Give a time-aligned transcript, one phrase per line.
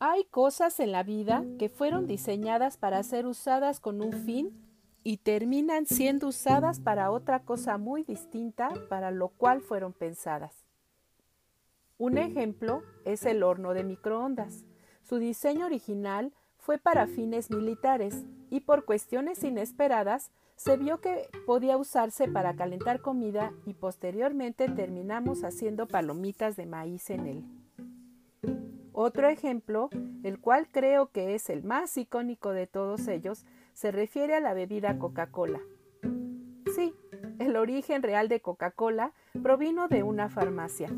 [0.00, 4.52] hay cosas en la vida que fueron diseñadas para ser usadas con un fin
[5.02, 10.64] y terminan siendo usadas para otra cosa muy distinta para lo cual fueron pensadas.
[11.96, 14.64] Un ejemplo es el horno de microondas.
[15.02, 21.76] Su diseño original fue para fines militares y por cuestiones inesperadas se vio que podía
[21.76, 27.57] usarse para calentar comida y posteriormente terminamos haciendo palomitas de maíz en él.
[29.00, 29.90] Otro ejemplo,
[30.24, 34.54] el cual creo que es el más icónico de todos ellos, se refiere a la
[34.54, 35.60] bebida Coca-Cola.
[36.74, 36.92] Sí,
[37.38, 40.88] el origen real de Coca-Cola provino de una farmacia.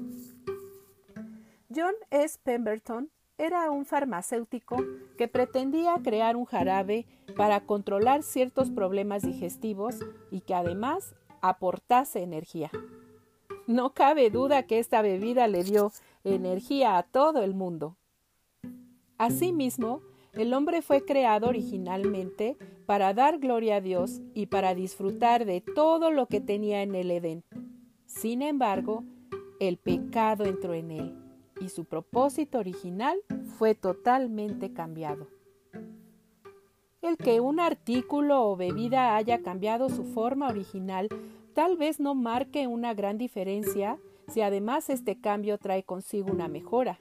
[1.69, 2.39] John S.
[2.43, 4.79] Pemberton era un farmacéutico
[5.19, 7.05] que pretendía crear un jarabe
[7.37, 9.99] para controlar ciertos problemas digestivos
[10.31, 12.71] y que además aportase energía.
[13.67, 15.93] No cabe duda que esta bebida le dio
[16.25, 17.97] energía a todo el mundo.
[19.19, 25.61] Asimismo, el hombre fue creado originalmente para dar gloria a Dios y para disfrutar de
[25.61, 27.45] todo lo que tenía en el Edén.
[28.07, 29.05] Sin embargo,
[29.61, 31.15] el pecado entró en él
[31.61, 33.19] y su propósito original
[33.59, 35.29] fue totalmente cambiado.
[37.03, 41.09] El que un artículo o bebida haya cambiado su forma original
[41.55, 43.99] tal vez no marque una gran diferencia
[44.31, 47.01] si además este cambio trae consigo una mejora,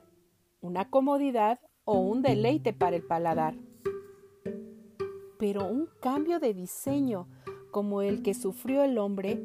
[0.62, 3.56] una comodidad o un deleite para el paladar.
[5.38, 7.28] Pero un cambio de diseño
[7.72, 9.42] como el que sufrió el hombre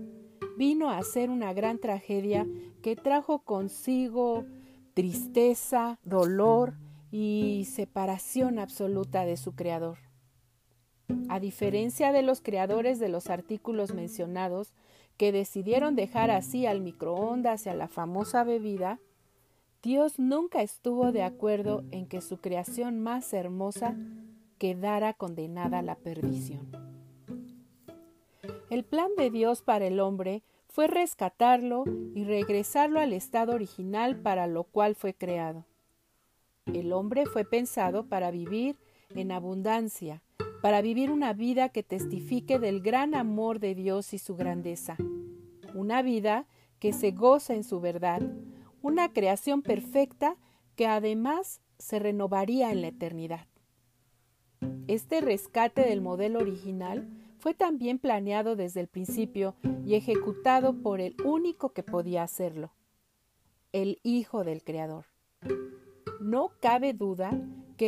[0.56, 2.46] vino a ser una gran tragedia
[2.82, 4.44] que trajo consigo
[4.94, 6.74] tristeza, dolor
[7.10, 10.03] y separación absoluta de su creador.
[11.28, 14.72] A diferencia de los creadores de los artículos mencionados,
[15.16, 18.98] que decidieron dejar así al microondas y a la famosa bebida,
[19.82, 23.96] Dios nunca estuvo de acuerdo en que su creación más hermosa
[24.58, 26.70] quedara condenada a la perdición.
[28.70, 31.84] El plan de Dios para el hombre fue rescatarlo
[32.14, 35.64] y regresarlo al estado original para lo cual fue creado.
[36.66, 38.76] El hombre fue pensado para vivir
[39.14, 40.22] en abundancia,
[40.64, 44.96] para vivir una vida que testifique del gran amor de Dios y su grandeza,
[45.74, 46.46] una vida
[46.78, 48.22] que se goza en su verdad,
[48.80, 50.38] una creación perfecta
[50.74, 53.46] que además se renovaría en la eternidad.
[54.88, 61.14] Este rescate del modelo original fue también planeado desde el principio y ejecutado por el
[61.26, 62.72] único que podía hacerlo,
[63.72, 65.04] el Hijo del Creador.
[66.20, 67.38] No cabe duda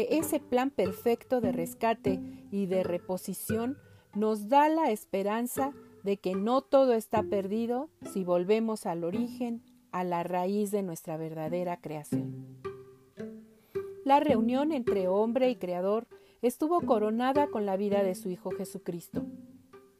[0.03, 2.21] ese plan perfecto de rescate
[2.51, 3.79] y de reposición
[4.15, 9.63] nos da la esperanza de que no todo está perdido si volvemos al origen,
[9.93, 12.47] a la raíz de nuestra verdadera creación.
[14.05, 16.07] La reunión entre hombre y creador
[16.43, 19.27] estuvo coronada con la vida de su Hijo Jesucristo.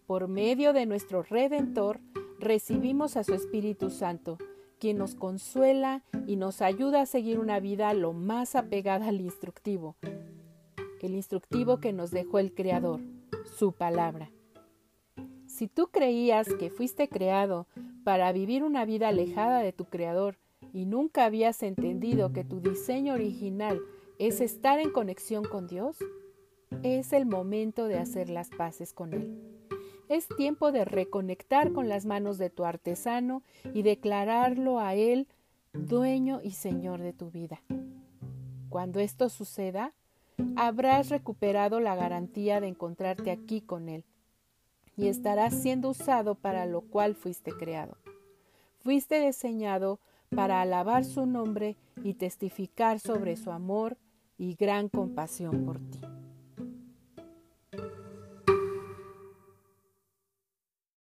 [0.07, 2.01] Por medio de nuestro Redentor
[2.39, 4.39] recibimos a su Espíritu Santo,
[4.79, 9.97] quien nos consuela y nos ayuda a seguir una vida lo más apegada al instructivo,
[11.07, 13.01] el instructivo que nos dejó el Creador,
[13.57, 14.31] su palabra.
[15.47, 17.67] Si tú creías que fuiste creado
[18.05, 20.37] para vivir una vida alejada de tu Creador
[20.73, 23.81] y nunca habías entendido que tu diseño original
[24.19, 25.97] es estar en conexión con Dios,
[26.83, 29.56] es el momento de hacer las paces con Él.
[30.09, 33.43] Es tiempo de reconectar con las manos de tu artesano
[33.75, 35.27] y declararlo a Él
[35.73, 37.61] dueño y Señor de tu vida.
[38.69, 39.93] Cuando esto suceda,
[40.57, 44.05] habrás recuperado la garantía de encontrarte aquí con Él
[44.97, 47.97] y estarás siendo usado para lo cual fuiste creado.
[48.79, 49.99] Fuiste diseñado
[50.35, 53.97] para alabar su nombre y testificar sobre su amor
[54.39, 56.01] y gran compasión por ti.